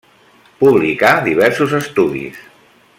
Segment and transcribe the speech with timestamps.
[0.61, 2.45] Publicà diversos estudis.